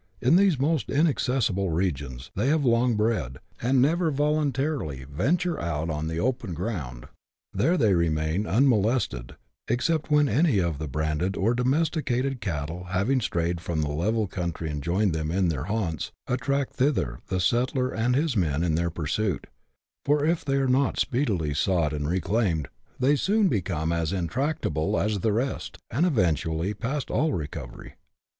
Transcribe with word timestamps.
In 0.19 0.35
these 0.35 0.59
almost 0.59 0.89
inaccessible 0.89 1.69
regions 1.69 2.31
they 2.35 2.47
have 2.47 2.65
long 2.65 2.95
bred, 2.95 3.37
and 3.61 3.79
never 3.79 4.09
voluntarily 4.09 5.03
venture 5.03 5.61
out 5.61 5.91
on 5.91 6.07
the 6.07 6.19
open 6.19 6.55
ground. 6.55 7.05
There 7.53 7.77
they 7.77 7.93
remain 7.93 8.47
unmolested, 8.47 9.35
except 9.67 10.09
when 10.09 10.27
any 10.27 10.57
of 10.57 10.79
the 10.79 10.87
branded 10.87 11.37
or 11.37 11.53
domesticated 11.53 12.41
cattle, 12.41 12.85
having 12.85 13.21
strayed 13.21 13.61
from 13.61 13.81
the 13.83 13.91
level 13.91 14.25
country 14.25 14.71
and 14.71 14.81
joined 14.81 15.13
them 15.13 15.29
in 15.29 15.49
their 15.49 15.65
haunts, 15.65 16.11
attract 16.25 16.73
thither 16.73 17.19
the 17.27 17.39
settler 17.39 17.91
and 17.93 18.15
his 18.15 18.35
men 18.35 18.63
in 18.63 18.73
their 18.73 18.89
pursuit; 18.89 19.45
for, 20.03 20.25
if 20.25 20.43
they 20.43 20.55
are 20.55 20.67
not 20.67 20.97
speedily 20.97 21.53
sought 21.53 21.93
and 21.93 22.09
reclaimed, 22.09 22.69
they 22.99 23.15
soon 23.15 23.49
become 23.49 23.91
as 23.91 24.11
intractable 24.11 24.99
as 24.99 25.19
the 25.19 25.31
rest, 25.31 25.77
and 25.91 26.07
eventually 26.07 26.73
past 26.73 27.11
all 27.11 27.33
recovery. 27.33 27.93